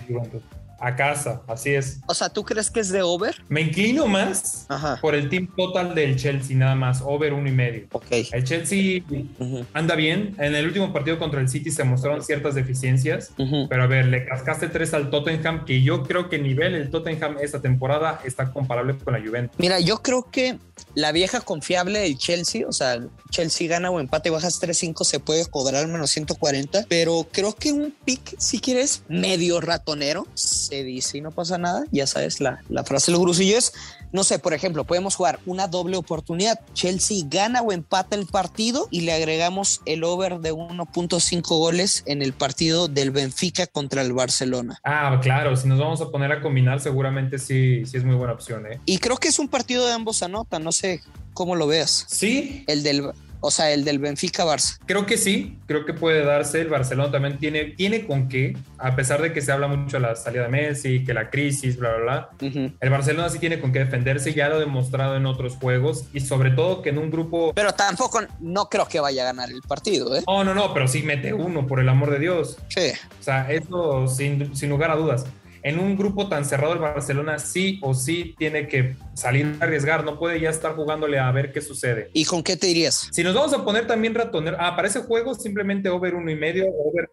A 0.79 0.95
casa, 0.97 1.43
así 1.47 1.75
es. 1.75 2.01
O 2.07 2.15
sea, 2.15 2.29
¿tú 2.29 2.45
crees 2.45 2.71
que 2.71 2.81
es 2.81 2.89
de 2.91 3.03
over? 3.03 3.43
Me 3.49 3.61
inclino 3.61 4.07
más 4.07 4.67
Ajá. 4.69 4.99
por 5.01 5.15
el 5.15 5.29
team 5.29 5.49
total 5.57 5.95
del 5.95 6.17
Chelsea, 6.17 6.57
nada 6.57 6.75
más, 6.75 7.03
over 7.05 7.33
uno 7.33 7.49
y 7.49 7.53
medio. 7.53 7.87
Ok. 7.93 8.07
El 8.33 8.45
Chelsea 8.45 9.03
uh 9.09 9.45
-huh. 9.45 9.67
anda 9.73 9.95
bien. 9.95 10.35
En 10.39 10.55
el 10.55 10.67
último 10.67 10.93
partido 10.93 11.19
contra 11.19 11.41
el 11.41 11.49
City 11.49 11.71
se 11.71 11.85
mostraron 11.85 12.23
ciertas 12.23 12.55
deficiencias, 12.55 13.33
uh 13.39 13.45
-huh. 13.45 13.69
pero 13.69 13.83
a 13.83 13.87
ver, 13.87 14.07
le 14.07 14.25
cascaste 14.25 14.69
tres 14.69 14.95
al 14.95 15.11
Tottenham, 15.11 15.65
que 15.65 15.83
yo 15.83 16.03
creo 16.05 16.29
que 16.29 16.37
el 16.37 16.43
nivel 16.43 16.75
el 16.75 16.91
Tottenham 16.91 17.37
esta 17.41 17.61
temporada 17.61 18.21
está 18.25 18.53
comparable 18.53 18.97
con 18.99 19.15
la 19.15 19.21
Juventus. 19.21 19.59
Mira, 19.59 19.81
yo 19.81 20.03
creo 20.03 20.31
que 20.31 20.59
la 20.95 21.13
vieja 21.13 21.41
confiable 21.41 22.01
del 22.01 22.17
Chelsea, 22.19 22.67
o 22.67 22.73
sea, 22.73 22.99
Chelsea 23.31 23.69
gana 23.69 23.91
o 23.91 24.01
empate, 24.01 24.31
bajas 24.31 24.61
3-5, 24.61 25.05
se 25.05 25.21
puede 25.21 25.47
cobrar 25.47 25.87
menos 25.89 26.11
140, 26.11 26.87
pero 26.89 27.27
creo 27.31 27.55
que 27.55 27.73
un 27.73 27.95
pick, 28.05 28.39
si 28.39 28.61
quieres, 28.61 29.03
medio 29.09 29.61
ratonero, 29.61 30.27
se 30.69 30.85
dice 30.85 31.19
y 31.19 31.21
no 31.21 31.31
pasa 31.31 31.59
nada, 31.59 31.85
ya 31.91 32.07
sabes, 32.07 32.41
la, 32.41 32.63
la 32.69 32.85
frase 32.85 33.11
de 33.11 33.13
los 33.13 33.23
grusillos, 33.23 33.73
no 34.13 34.25
sé, 34.25 34.39
por 34.39 34.55
ejemplo, 34.55 34.85
podemos 34.85 35.15
jugar 35.17 35.39
una 35.47 35.67
doble 35.67 35.97
oportunidad, 35.97 36.61
Chelsea 36.75 37.25
gana 37.27 37.63
o 37.63 37.73
empata 37.73 38.17
el 38.17 38.27
partido 38.27 38.89
y 38.91 39.03
le 39.03 39.13
agregamos 39.13 39.81
el 39.87 40.05
over 40.05 40.39
de 40.41 40.53
1.5 40.53 41.43
goles 41.49 42.03
en 42.07 42.23
el 42.23 42.33
partido 42.33 42.89
del 42.89 43.11
Benfica 43.11 43.67
contra 43.67 44.03
el 44.03 44.13
Barcelona. 44.13 44.79
Ah, 44.85 45.19
claro, 45.23 45.57
si 45.57 45.69
nos 45.69 45.79
vamos 45.79 46.01
a 46.01 46.11
poner 46.11 46.33
a 46.33 46.41
combinar, 46.41 46.81
seguramente 46.81 47.39
sí, 47.39 47.85
sí 47.87 47.97
es 47.97 48.05
muy 48.05 48.15
buena 48.15 48.35
opción, 48.35 48.67
¿eh? 48.67 48.81
Y 48.85 48.99
creo 48.99 49.17
que 49.17 49.29
es 49.29 49.39
un 49.39 49.49
partido 49.49 49.87
de 49.87 49.93
ambos 49.93 50.23
anotan, 50.23 50.63
no 50.63 50.73
sé 50.73 51.03
cómo 51.35 51.55
lo 51.55 51.67
veas. 51.67 52.05
Sí. 52.09 52.65
El 52.67 52.83
del 52.83 53.13
o 53.41 53.51
sea, 53.51 53.71
el 53.73 53.85
del 53.85 53.99
Benfica 53.99 54.45
Barça. 54.45 54.79
Creo 54.87 55.07
que 55.07 55.17
sí, 55.17 55.59
creo 55.67 55.85
que 55.85 55.95
puede 55.95 56.25
darse. 56.25 56.61
El 56.61 56.69
Barcelona 56.69 57.11
también 57.11 57.39
tiene, 57.39 57.65
tiene 57.67 58.07
con 58.07 58.29
qué, 58.29 58.57
a 58.79 58.97
pesar 58.97 59.23
de 59.23 59.33
que 59.33 59.41
se 59.41 59.53
habla 59.53 59.69
mucho 59.69 59.97
de 59.97 60.03
la 60.03 60.17
salida 60.17 60.45
de 60.45 60.49
Messi, 60.49 61.05
que 61.05 61.15
la 61.15 61.31
crisis, 61.31 61.77
bla, 61.79 61.97
bla, 61.97 62.03
bla. 62.03 62.31
Uh 62.41 62.53
-huh. 62.53 62.73
El 62.81 62.91
Barcelona 62.91 63.29
sí 63.29 63.39
tiene 63.39 63.61
con 63.61 63.73
qué 63.73 63.81
defenderse, 63.81 64.35
ya 64.35 64.49
lo 64.49 64.57
ha 64.57 64.61
demostrado 64.61 65.17
en 65.17 65.27
otros 65.27 65.57
juegos 65.57 66.05
y 66.13 66.21
sobre 66.21 66.51
todo 66.51 66.83
que 66.83 66.91
en 66.91 66.99
un 66.99 67.11
grupo. 67.11 67.53
Pero 67.55 67.73
tampoco, 67.73 68.21
no 68.41 68.69
creo 68.69 68.87
que 68.87 69.01
vaya 69.01 69.23
a 69.23 69.27
ganar 69.27 69.51
el 69.51 69.63
partido, 69.63 70.17
¿eh? 70.17 70.23
No, 70.27 70.45
no, 70.45 70.55
no, 70.55 70.75
pero 70.75 70.89
sí 70.89 71.03
mete 71.03 71.33
uno, 71.33 71.67
por 71.67 71.81
el 71.81 71.89
amor 71.89 72.11
de 72.11 72.19
Dios. 72.19 72.59
Sí. 72.69 72.93
O 73.21 73.23
sea, 73.23 73.51
eso 73.51 74.09
sin, 74.09 74.55
sin 74.57 74.71
lugar 74.71 74.91
a 74.91 74.97
dudas. 74.97 75.27
En 75.63 75.79
un 75.79 75.97
grupo 75.97 76.29
tan 76.29 76.45
cerrado 76.45 76.73
el 76.73 76.79
Barcelona 76.79 77.39
sí 77.39 77.79
o 77.83 77.95
sí 77.95 78.35
tiene 78.39 78.69
que 78.69 78.97
salir 79.15 79.57
a 79.61 79.65
arriesgar, 79.65 80.05
no 80.05 80.19
puede 80.19 80.41
ya 80.41 80.51
estar 80.51 80.75
jugándole 80.75 81.19
a 81.19 81.31
ver 81.33 81.53
qué 81.53 81.61
sucede. 81.61 82.11
¿Y 82.13 82.25
con 82.25 82.43
qué 82.43 82.57
te 82.57 82.69
irías? 82.69 83.09
Si 83.13 83.23
nos 83.23 83.35
vamos 83.35 83.53
a 83.53 83.65
poner 83.65 83.87
también 83.87 84.15
ratonero, 84.15 84.57
ah, 84.61 84.77
para 84.77 84.89
ese 84.89 85.01
juego 85.01 85.35
simplemente 85.35 85.89
over 85.89 86.15
uno 86.15 86.31
y 86.31 86.37
medio, 86.37 86.67
over 86.69 87.11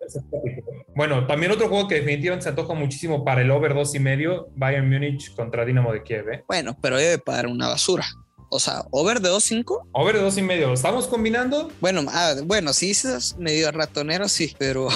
Bueno, 0.96 1.28
también 1.28 1.52
otro 1.52 1.68
juego 1.70 1.88
que 1.88 1.96
definitivamente 1.96 2.44
se 2.44 2.50
antoja 2.50 2.74
muchísimo 2.74 3.24
para 3.24 3.42
el 3.42 3.52
over 3.52 3.74
dos 3.74 3.96
y 3.96 4.00
medio, 4.00 4.50
Bayern 4.56 4.90
Múnich 4.90 5.34
contra 5.36 5.66
Dinamo 5.66 5.92
de 5.92 6.04
Kiev. 6.04 6.30
¿eh? 6.30 6.44
Bueno, 6.48 6.78
pero 6.82 6.98
debe 6.98 7.18
pagar 7.18 7.48
una 7.48 7.68
basura. 7.68 8.06
O 8.50 8.60
sea, 8.60 8.86
over 8.92 9.20
de 9.20 9.30
2.5. 9.30 9.90
Over 9.92 10.16
de 10.16 10.22
dos 10.22 10.38
y 10.38 10.42
medio. 10.42 10.72
¿Estamos 10.72 11.08
combinando? 11.08 11.72
Bueno, 11.82 12.06
ah, 12.10 12.36
bueno, 12.46 12.74
sí, 12.74 12.94
medio 13.38 13.72
ratonero, 13.72 14.30
sí, 14.30 14.56
pero 14.58 14.88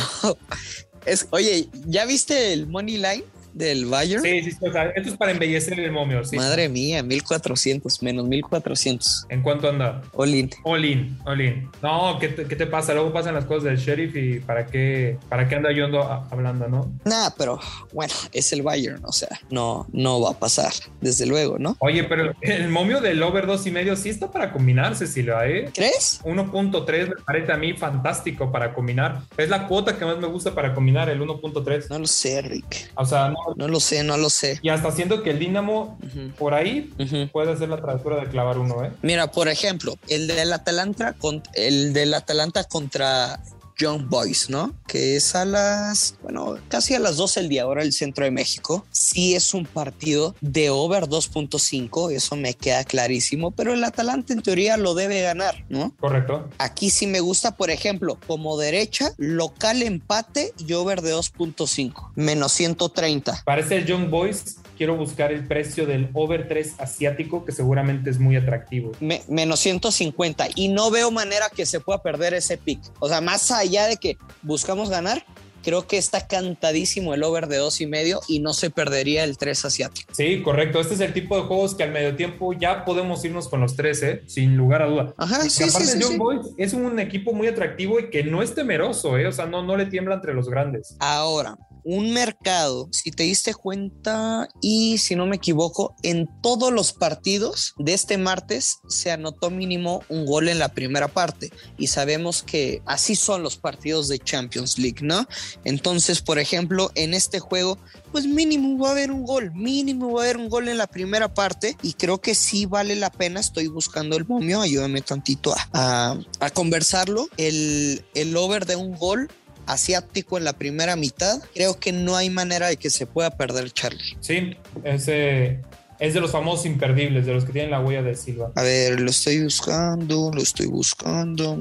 es, 1.05 1.27
oye, 1.31 1.67
¿ya 1.85 2.05
viste 2.05 2.53
el 2.53 2.67
money 2.67 2.97
line? 2.97 3.23
Del 3.53 3.85
Bayern. 3.85 4.23
Sí, 4.23 4.41
sí, 4.43 4.57
o 4.61 4.71
sea, 4.71 4.85
esto 4.89 5.09
es 5.09 5.17
para 5.17 5.31
embellecer 5.31 5.79
el 5.79 5.91
momio, 5.91 6.23
sí. 6.23 6.35
Madre 6.35 6.69
mía, 6.69 7.03
1400, 7.03 8.01
menos 8.03 8.27
1400. 8.27 9.25
¿En 9.29 9.41
cuánto 9.41 9.69
anda? 9.69 10.01
All 10.13 10.33
in. 10.33 10.49
All 10.63 10.85
in, 10.85 11.17
all 11.25 11.41
in. 11.41 11.69
No, 11.81 12.17
¿qué 12.19 12.29
te, 12.29 12.45
¿qué 12.45 12.55
te, 12.55 12.67
pasa? 12.67 12.93
Luego 12.93 13.13
pasan 13.13 13.33
las 13.33 13.45
cosas 13.45 13.63
del 13.65 13.77
sheriff 13.77 14.15
y 14.15 14.39
¿para 14.39 14.65
qué, 14.65 15.17
para 15.27 15.47
qué 15.47 15.55
anda 15.55 15.71
yo 15.71 15.85
ando 15.85 16.01
hablando, 16.03 16.67
no? 16.67 16.91
Nada, 17.05 17.33
pero 17.37 17.59
bueno, 17.93 18.13
es 18.31 18.51
el 18.53 18.61
Bayern, 18.61 19.03
o 19.05 19.11
sea, 19.11 19.39
no, 19.49 19.87
no 19.91 20.21
va 20.21 20.31
a 20.31 20.39
pasar, 20.39 20.71
desde 21.01 21.25
luego, 21.25 21.57
¿no? 21.59 21.75
Oye, 21.79 22.03
pero 22.03 22.33
el 22.41 22.69
momio 22.69 23.01
del 23.01 23.21
over 23.23 23.45
2 23.45 23.67
y 23.67 23.71
medio 23.71 23.95
sí 23.95 24.09
está 24.09 24.31
para 24.31 24.51
combinarse, 24.51 25.07
Silva, 25.07 25.47
¿eh? 25.47 25.69
¿Crees? 25.73 26.21
1.3 26.23 27.09
me 27.09 27.15
parece 27.23 27.51
a 27.51 27.57
mí 27.57 27.73
fantástico 27.73 28.51
para 28.51 28.73
combinar. 28.73 29.21
Es 29.37 29.49
la 29.49 29.67
cuota 29.67 29.97
que 29.97 30.05
más 30.05 30.17
me 30.17 30.27
gusta 30.27 30.53
para 30.53 30.73
combinar, 30.73 31.09
el 31.09 31.21
1.3. 31.21 31.89
No 31.89 31.99
lo 31.99 32.07
sé, 32.07 32.41
Rick. 32.41 32.91
O 32.95 33.05
sea, 33.05 33.29
no, 33.29 33.48
no 33.55 33.67
lo 33.67 33.79
sé, 33.79 34.03
no 34.03 34.17
lo 34.17 34.29
sé. 34.29 34.59
Y 34.61 34.69
hasta 34.69 34.91
siento 34.91 35.23
que 35.23 35.31
el 35.31 35.39
Dinamo 35.39 35.97
por 36.37 36.53
ahí 36.53 36.93
puede 37.31 37.51
hacer 37.51 37.69
la 37.69 37.77
travesura 37.77 38.17
de 38.17 38.27
clavar 38.27 38.57
uno, 38.57 38.83
¿eh? 38.83 38.91
Mira, 39.01 39.31
por 39.31 39.47
ejemplo, 39.47 39.95
el 40.07 40.27
del 40.27 40.53
Atalanta, 40.53 41.15
el 41.53 41.93
del 41.93 42.13
Atalanta 42.13 42.63
contra 42.63 43.39
Young 43.79 44.09
Boys, 44.09 44.49
¿no? 44.49 44.73
Que 44.87 45.15
es 45.15 45.35
a 45.35 45.45
las, 45.45 46.15
bueno, 46.21 46.57
casi 46.67 46.93
a 46.93 46.99
las 46.99 47.15
12 47.15 47.39
del 47.39 47.49
día, 47.49 47.63
ahora 47.63 47.81
el 47.81 47.93
centro 47.93 48.25
de 48.25 48.31
México. 48.31 48.85
Sí 48.91 49.35
es 49.35 49.53
un 49.53 49.65
partido 49.65 50.35
de 50.41 50.69
over 50.69 51.05
2.5, 51.05 52.11
eso 52.11 52.35
me 52.35 52.53
queda 52.53 52.83
clarísimo, 52.83 53.51
pero 53.51 53.73
el 53.73 53.83
Atalanta 53.83 54.33
en 54.33 54.41
teoría 54.41 54.77
lo 54.77 54.93
debe 54.93 55.21
ganar, 55.21 55.65
¿no? 55.69 55.95
Correcto. 55.99 56.49
Aquí 56.57 56.89
sí 56.89 57.07
me 57.07 57.21
gusta, 57.21 57.55
por 57.55 57.69
ejemplo, 57.69 58.19
como 58.27 58.57
derecha, 58.57 59.13
local 59.17 59.81
empate 59.81 60.53
y 60.57 60.73
over 60.73 61.01
de 61.01 61.15
2.5, 61.15 62.11
menos 62.15 62.51
130. 62.51 63.43
Parece 63.45 63.77
el 63.77 63.85
Young 63.85 64.09
Boys 64.09 64.57
quiero 64.79 64.95
buscar 64.95 65.33
el 65.33 65.45
precio 65.45 65.85
del 65.85 66.09
over 66.13 66.47
3 66.47 66.75
asiático, 66.77 67.43
que 67.43 67.51
seguramente 67.51 68.09
es 68.09 68.17
muy 68.17 68.37
atractivo. 68.37 68.93
menos 69.27 69.59
150. 69.59 70.47
Y 70.55 70.69
no 70.69 70.89
veo 70.89 71.11
manera 71.11 71.49
que 71.53 71.65
se 71.65 71.81
pueda 71.81 72.01
perder 72.01 72.33
ese 72.33 72.57
pick. 72.57 72.79
O 72.99 73.09
sea, 73.09 73.19
más 73.19 73.51
allá 73.51 73.87
de 73.87 73.97
que 73.97 74.15
buscamos 74.41 74.89
ganar, 74.89 75.25
creo 75.65 75.85
que 75.85 75.97
está 75.97 76.27
cantadísimo 76.27 77.13
el 77.13 77.23
over 77.23 77.47
de 77.47 77.57
dos 77.57 77.81
y 77.81 77.87
medio 77.87 78.21
y 78.29 78.39
no 78.39 78.53
se 78.53 78.69
perdería 78.69 79.25
el 79.25 79.37
3 79.37 79.65
asiático. 79.65 80.13
Sí, 80.13 80.41
correcto. 80.41 80.79
Este 80.79 80.93
es 80.93 81.01
el 81.01 81.11
tipo 81.11 81.35
de 81.35 81.43
juegos 81.43 81.75
que 81.75 81.83
al 81.83 81.91
medio 81.91 82.15
tiempo 82.15 82.53
ya 82.53 82.85
podemos 82.85 83.25
irnos 83.25 83.49
con 83.49 83.59
los 83.59 83.75
tres, 83.75 84.01
¿eh? 84.01 84.23
sin 84.27 84.55
lugar 84.55 84.81
a 84.81 84.85
duda. 84.85 85.13
Ajá, 85.17 85.41
sí, 85.49 85.63
aparte, 85.63 85.87
sí, 85.87 85.99
John 86.01 86.17
Boyd 86.17 86.39
es 86.55 86.71
un 86.71 86.97
equipo 86.99 87.33
muy 87.33 87.47
atractivo 87.47 87.99
y 87.99 88.09
que 88.09 88.23
no 88.23 88.41
es 88.41 88.55
temeroso, 88.55 89.17
¿eh? 89.17 89.27
o 89.27 89.33
sea, 89.33 89.45
no, 89.45 89.61
no 89.61 89.75
le 89.75 89.87
tiembla 89.87 90.15
entre 90.15 90.33
los 90.33 90.47
grandes. 90.49 90.95
Ahora, 90.99 91.57
un 91.83 92.11
mercado, 92.11 92.89
si 92.91 93.11
te 93.11 93.23
diste 93.23 93.53
cuenta 93.53 94.47
y 94.61 94.97
si 94.97 95.15
no 95.15 95.25
me 95.25 95.37
equivoco, 95.37 95.95
en 96.03 96.27
todos 96.41 96.71
los 96.71 96.93
partidos 96.93 97.73
de 97.77 97.93
este 97.93 98.17
martes 98.17 98.79
se 98.87 99.11
anotó 99.11 99.49
mínimo 99.49 100.03
un 100.09 100.25
gol 100.25 100.49
en 100.49 100.59
la 100.59 100.69
primera 100.69 101.07
parte 101.07 101.51
y 101.77 101.87
sabemos 101.87 102.43
que 102.43 102.81
así 102.85 103.15
son 103.15 103.43
los 103.43 103.57
partidos 103.57 104.07
de 104.07 104.19
Champions 104.19 104.77
League, 104.77 104.99
¿no? 105.01 105.27
Entonces, 105.63 106.21
por 106.21 106.39
ejemplo, 106.39 106.91
en 106.95 107.13
este 107.13 107.39
juego, 107.39 107.77
pues 108.11 108.25
mínimo 108.25 108.81
va 108.81 108.89
a 108.89 108.91
haber 108.91 109.11
un 109.11 109.23
gol, 109.23 109.51
mínimo 109.53 110.13
va 110.13 110.21
a 110.21 110.23
haber 110.25 110.37
un 110.37 110.49
gol 110.49 110.67
en 110.67 110.77
la 110.77 110.87
primera 110.87 111.33
parte 111.33 111.75
y 111.81 111.93
creo 111.93 112.19
que 112.19 112.35
sí 112.35 112.65
vale 112.65 112.95
la 112.95 113.11
pena, 113.11 113.39
estoy 113.39 113.67
buscando 113.67 114.17
el 114.17 114.25
momio, 114.25 114.61
ayúdame 114.61 115.01
tantito 115.01 115.53
a, 115.73 116.19
a, 116.39 116.49
conversarlo, 116.49 117.27
el, 117.37 118.03
el 118.13 118.35
over 118.35 118.65
de 118.65 118.75
un 118.75 118.95
gol 118.95 119.29
asiático 119.71 120.37
en 120.37 120.43
la 120.43 120.53
primera 120.53 120.95
mitad, 120.95 121.41
creo 121.53 121.79
que 121.79 121.91
no 121.91 122.15
hay 122.15 122.29
manera 122.29 122.67
de 122.67 122.77
que 122.77 122.89
se 122.89 123.05
pueda 123.05 123.31
perder 123.31 123.71
Charlie. 123.71 124.17
Sí, 124.19 124.57
ese 124.83 125.59
es 125.99 126.13
de 126.13 126.21
los 126.21 126.31
famosos 126.31 126.65
imperdibles, 126.65 127.25
de 127.25 127.33
los 127.33 127.43
que 127.43 127.51
tienen 127.51 127.71
la 127.71 127.81
huella 127.81 128.01
de 128.01 128.15
Silva. 128.15 128.51
A 128.55 128.63
ver, 128.63 128.99
lo 129.01 129.09
estoy 129.09 129.43
buscando, 129.43 130.31
lo 130.33 130.41
estoy 130.41 130.67
buscando. 130.67 131.57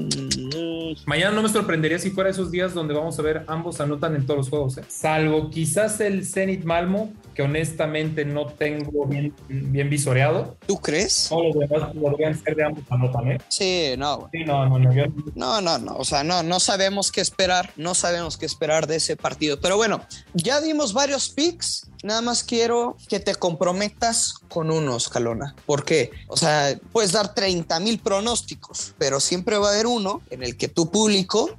Mañana 1.06 1.34
no 1.34 1.42
me 1.42 1.48
sorprendería 1.48 1.98
si 1.98 2.10
fuera 2.10 2.30
esos 2.30 2.50
días 2.50 2.72
donde 2.72 2.94
vamos 2.94 3.18
a 3.18 3.22
ver 3.22 3.44
ambos 3.48 3.80
anotan 3.80 4.14
en 4.14 4.24
todos 4.26 4.38
los 4.38 4.48
juegos, 4.48 4.78
¿eh? 4.78 4.84
salvo 4.88 5.50
quizás 5.50 6.00
el 6.00 6.24
Zenit 6.24 6.64
Malmo, 6.64 7.12
que 7.38 7.44
honestamente 7.44 8.24
no 8.24 8.46
tengo 8.46 9.06
bien, 9.06 9.32
bien 9.48 9.88
visoreado. 9.88 10.56
¿Tú 10.66 10.76
crees? 10.80 11.28
No, 11.30 11.44
los 11.44 11.56
demás 11.56 11.94
podrían 11.94 12.36
ser 12.36 12.56
de 12.56 12.64
ambos 12.64 12.82
anotan, 12.90 13.30
¿eh? 13.30 13.38
Sí, 13.46 13.94
no. 13.96 14.28
Sí, 14.32 14.42
no, 14.44 14.68
no, 14.68 14.76
no. 14.76 14.90
No, 15.36 15.60
no, 15.60 15.78
no. 15.78 15.94
O 15.98 16.04
sea, 16.04 16.24
no, 16.24 16.42
no 16.42 16.58
sabemos 16.58 17.12
qué 17.12 17.20
esperar. 17.20 17.70
No 17.76 17.94
sabemos 17.94 18.38
qué 18.38 18.44
esperar 18.44 18.88
de 18.88 18.96
ese 18.96 19.14
partido. 19.14 19.60
Pero 19.60 19.76
bueno, 19.76 20.00
ya 20.34 20.60
dimos 20.60 20.92
varios 20.92 21.28
picks. 21.28 21.86
Nada 22.02 22.22
más 22.22 22.42
quiero 22.42 22.96
que 23.08 23.20
te 23.20 23.36
comprometas 23.36 24.34
con 24.48 24.72
uno, 24.72 24.96
Escalona. 24.96 25.54
¿Por 25.64 25.84
qué? 25.84 26.10
O 26.26 26.36
sea, 26.36 26.76
puedes 26.90 27.12
dar 27.12 27.34
30 27.34 27.78
mil 27.78 28.00
pronósticos, 28.00 28.96
pero 28.98 29.20
siempre 29.20 29.58
va 29.58 29.68
a 29.68 29.72
haber 29.74 29.86
uno 29.86 30.22
en 30.30 30.42
el 30.42 30.56
que 30.56 30.66
tu 30.66 30.90
público 30.90 31.56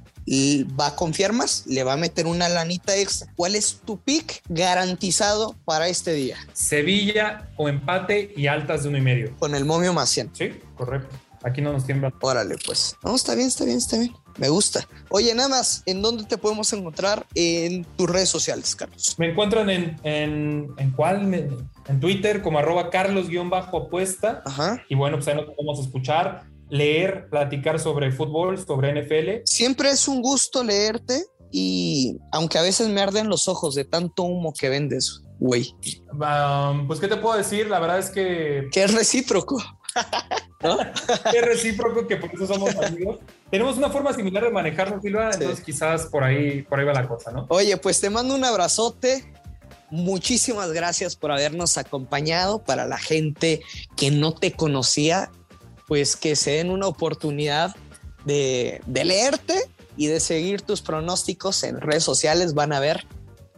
va 0.78 0.88
a 0.88 0.96
confiar 0.96 1.32
más, 1.32 1.64
le 1.66 1.82
va 1.84 1.94
a 1.94 1.96
meter 1.96 2.26
una 2.26 2.48
lanita 2.48 2.96
extra. 2.96 3.32
¿Cuál 3.36 3.56
es 3.56 3.80
tu 3.84 3.98
pick 3.98 4.42
garantizado 4.48 5.56
para 5.64 5.88
este 5.88 6.12
día? 6.12 6.36
Sevilla 6.52 7.50
o 7.56 7.68
empate 7.68 8.32
y 8.36 8.46
altas 8.46 8.82
de 8.82 8.90
uno 8.90 8.98
y 8.98 9.02
medio. 9.02 9.36
Con 9.38 9.54
el 9.54 9.64
momio 9.64 9.92
más 9.92 10.10
100. 10.10 10.30
Sí, 10.34 10.52
correcto. 10.76 11.16
Aquí 11.42 11.62
no 11.62 11.72
nos 11.72 11.86
tiembla. 11.86 12.12
Órale, 12.20 12.56
pues. 12.64 12.96
No, 13.02 13.16
está 13.16 13.34
bien, 13.34 13.48
está 13.48 13.64
bien, 13.64 13.78
está 13.78 13.98
bien. 13.98 14.12
Me 14.36 14.48
gusta. 14.48 14.86
Oye, 15.08 15.34
nada 15.34 15.48
más, 15.48 15.82
¿en 15.86 16.02
dónde 16.02 16.24
te 16.24 16.36
podemos 16.38 16.72
encontrar 16.72 17.26
en 17.34 17.84
tus 17.96 18.08
redes 18.08 18.28
sociales, 18.28 18.76
Carlos? 18.76 19.14
Me 19.18 19.30
encuentran 19.30 19.70
en, 19.70 19.96
en, 20.02 20.68
en 20.76 20.90
cuál, 20.92 21.32
en 21.34 22.00
Twitter 22.00 22.42
como 22.42 22.58
arroba 22.58 22.90
carlos-apuesta. 22.90 24.42
Ajá. 24.44 24.82
Y 24.88 24.94
bueno, 24.94 25.16
pues 25.16 25.28
ahí 25.28 25.34
nos 25.34 25.46
podemos 25.46 25.80
escuchar, 25.80 26.44
leer, 26.70 27.28
platicar 27.28 27.78
sobre 27.78 28.12
fútbol, 28.12 28.58
sobre 28.58 29.02
NFL. 29.02 29.42
Siempre 29.44 29.90
es 29.90 30.08
un 30.08 30.22
gusto 30.22 30.64
leerte 30.64 31.24
y 31.50 32.18
aunque 32.32 32.58
a 32.58 32.62
veces 32.62 32.88
me 32.88 33.00
arden 33.00 33.28
los 33.28 33.48
ojos 33.48 33.74
de 33.74 33.84
tanto 33.84 34.22
humo 34.22 34.52
que 34.52 34.68
vendes, 34.68 35.22
güey. 35.38 35.74
Um, 36.12 36.86
pues, 36.86 37.00
¿qué 37.00 37.08
te 37.08 37.16
puedo 37.16 37.36
decir? 37.36 37.68
La 37.68 37.80
verdad 37.80 37.98
es 37.98 38.10
que... 38.10 38.68
Que 38.72 38.84
es 38.84 38.94
recíproco. 38.94 39.58
¿No? 40.62 40.78
es 40.80 41.42
recíproco 41.42 42.06
que 42.06 42.16
por 42.16 42.32
eso 42.32 42.46
somos 42.46 42.74
amigos. 42.76 43.18
Tenemos 43.50 43.76
una 43.76 43.90
forma 43.90 44.12
similar 44.12 44.44
de 44.44 44.50
manejarnos, 44.50 45.02
Silva, 45.02 45.32
sí. 45.32 45.38
entonces 45.40 45.64
quizás 45.64 46.06
por 46.06 46.22
ahí, 46.22 46.62
por 46.62 46.78
ahí 46.78 46.84
va 46.84 46.92
la 46.92 47.08
cosa, 47.08 47.32
¿no? 47.32 47.46
Oye, 47.48 47.76
pues 47.78 48.00
te 48.00 48.10
mando 48.10 48.34
un 48.34 48.44
abrazote. 48.44 49.32
Muchísimas 49.90 50.70
gracias 50.70 51.16
por 51.16 51.32
habernos 51.32 51.76
acompañado. 51.78 52.62
Para 52.62 52.86
la 52.86 52.98
gente 52.98 53.62
que 53.96 54.12
no 54.12 54.34
te 54.34 54.52
conocía, 54.52 55.32
pues 55.90 56.14
que 56.14 56.36
se 56.36 56.52
den 56.52 56.70
una 56.70 56.86
oportunidad 56.86 57.74
de, 58.24 58.80
de 58.86 59.04
leerte 59.04 59.60
y 59.96 60.06
de 60.06 60.20
seguir 60.20 60.62
tus 60.62 60.82
pronósticos 60.82 61.64
en 61.64 61.80
redes 61.80 62.04
sociales. 62.04 62.54
Van 62.54 62.72
a 62.72 62.78
ver 62.78 63.04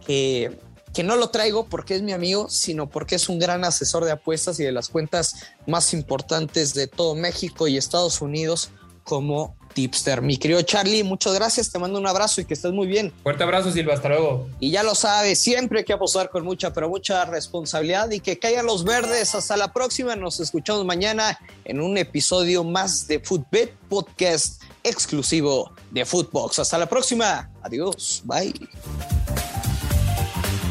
que 0.06 0.58
que 0.94 1.02
no 1.02 1.16
lo 1.16 1.28
traigo 1.28 1.66
porque 1.66 1.94
es 1.94 2.02
mi 2.02 2.12
amigo, 2.12 2.48
sino 2.48 2.88
porque 2.88 3.16
es 3.16 3.28
un 3.28 3.38
gran 3.38 3.64
asesor 3.64 4.06
de 4.06 4.12
apuestas 4.12 4.58
y 4.60 4.64
de 4.64 4.72
las 4.72 4.88
cuentas 4.88 5.34
más 5.66 5.92
importantes 5.92 6.72
de 6.72 6.86
todo 6.86 7.14
México 7.14 7.66
y 7.66 7.76
Estados 7.76 8.22
Unidos 8.22 8.70
como 9.04 9.56
Tipster. 9.72 10.22
Mi 10.22 10.36
querido 10.36 10.62
Charlie, 10.62 11.02
muchas 11.02 11.34
gracias, 11.34 11.70
te 11.70 11.78
mando 11.78 11.98
un 11.98 12.06
abrazo 12.06 12.40
y 12.40 12.44
que 12.44 12.54
estés 12.54 12.72
muy 12.72 12.86
bien. 12.86 13.12
Fuerte 13.22 13.42
abrazo, 13.42 13.72
Silva, 13.72 13.94
hasta 13.94 14.08
luego. 14.08 14.48
Y 14.60 14.70
ya 14.70 14.82
lo 14.82 14.94
sabes, 14.94 15.38
siempre 15.38 15.80
hay 15.80 15.84
que 15.84 15.92
apostar 15.92 16.30
con 16.30 16.44
mucha, 16.44 16.72
pero 16.72 16.88
mucha 16.88 17.24
responsabilidad 17.24 18.10
y 18.10 18.20
que 18.20 18.38
caigan 18.38 18.66
los 18.66 18.84
verdes. 18.84 19.34
Hasta 19.34 19.56
la 19.56 19.72
próxima, 19.72 20.16
nos 20.16 20.40
escuchamos 20.40 20.84
mañana 20.84 21.38
en 21.64 21.80
un 21.80 21.96
episodio 21.98 22.64
más 22.64 23.06
de 23.06 23.20
Footbet 23.20 23.74
Podcast 23.88 24.62
exclusivo 24.84 25.72
de 25.90 26.04
Footbox. 26.04 26.58
Hasta 26.58 26.78
la 26.78 26.86
próxima, 26.86 27.50
adiós, 27.62 28.22
bye. 28.24 28.52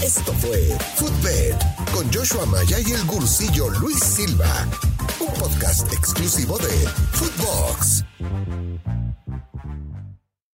Esto 0.04 0.34
fue 0.34 0.76
Footbed 0.96 1.56
con 1.94 2.12
Joshua 2.12 2.46
Maya 2.48 2.80
y 2.80 2.92
el 2.92 3.06
gursillo 3.06 3.70
Luis 3.70 4.00
Silva, 4.00 4.68
un 5.20 5.28
podcast 5.36 5.94
exclusivo 5.94 6.58
de 6.58 6.88
Footbox. 7.14 8.11